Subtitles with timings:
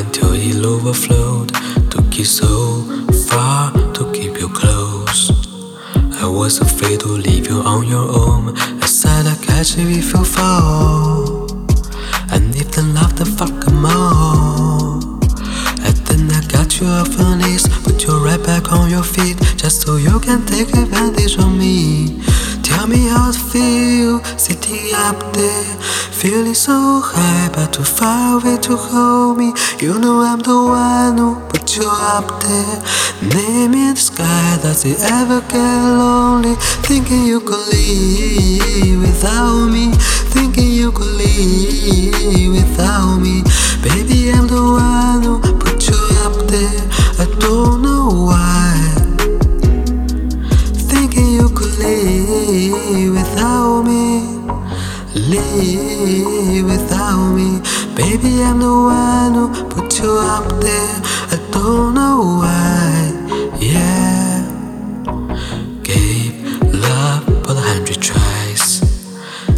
[0.00, 1.52] until it overflowed.
[1.90, 2.82] Took you so
[3.28, 5.30] far to keep you close.
[6.22, 8.79] I was afraid to leave you on your own.
[9.60, 11.46] You if you fall.
[12.32, 15.20] And if the love, then fuck 'em all.
[15.84, 19.36] And then I got you off your knees, put you right back on your feet,
[19.58, 22.22] just so you can take advantage of me.
[22.70, 25.74] Tell me how it feel sitting up there,
[26.12, 29.52] feeling so high, but too far away to hold me.
[29.80, 32.78] You know I'm the one who put you up there,
[33.34, 34.58] name in the sky.
[34.62, 36.54] Does it ever get lonely?
[36.86, 39.90] Thinking you could leave without me,
[40.32, 43.42] thinking you could leave without me.
[43.82, 46.99] Baby, I'm the one who put you up there.
[56.62, 57.60] Without me.
[57.94, 60.96] Baby, I'm the one who put you up there.
[61.34, 63.12] I don't know why,
[63.60, 64.42] yeah.
[65.82, 66.34] Gave
[66.72, 68.80] love a hundred tries,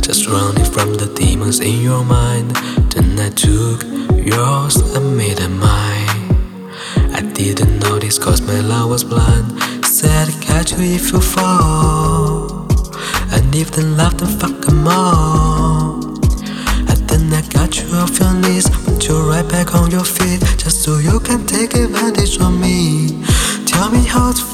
[0.00, 2.50] just running from the demons in your mind.
[2.92, 3.84] Then I took
[4.16, 6.20] yours and made it mine.
[7.18, 9.46] I didn't notice cause my love was blind.
[9.84, 12.66] Said catch you if you fall.
[13.34, 15.11] And if they laugh, then fuck 'em all.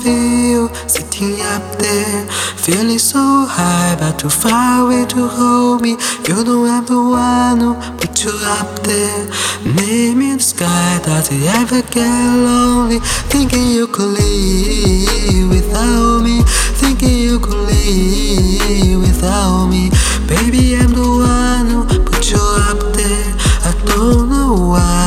[0.03, 5.97] Feel sitting up there, feeling so high, but too far away to hold me.
[6.27, 9.25] You know I'm the one who put you up there,
[9.65, 11.01] name in the sky.
[11.05, 13.01] Does it ever get lonely?
[13.33, 16.43] Thinking you could leave without me,
[16.81, 19.91] thinking you could leave without me.
[20.27, 23.35] Baby, I'm the one who put you up there.
[23.69, 24.98] I don't know why.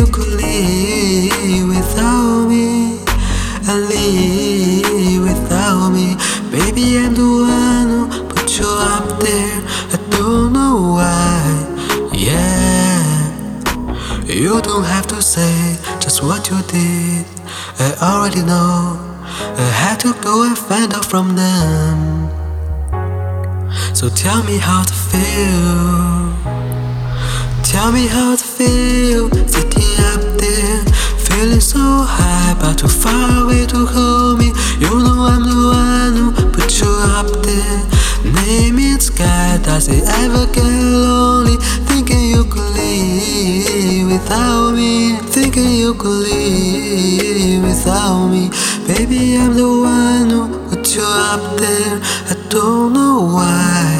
[0.00, 3.00] You could leave without me
[3.68, 6.16] and leave without me.
[6.50, 9.60] Baby, I'm the one who put you up there.
[9.92, 12.10] I don't know why.
[12.14, 13.04] Yeah,
[14.24, 17.26] you don't have to say just what you did.
[17.78, 18.96] I already know.
[19.64, 22.30] I had to go and find out from them.
[23.94, 26.30] So tell me how to feel.
[27.62, 29.28] Tell me how to feel
[31.40, 34.48] feeling so high, but too far away to hold me.
[34.78, 37.80] You know I'm the one who put you up there.
[38.44, 41.56] Name it sky, does it ever get lonely?
[41.88, 48.50] Thinking you could leave without me, thinking you could leave without me.
[48.86, 52.00] Baby, I'm the one who put you up there.
[52.32, 53.99] I don't know why.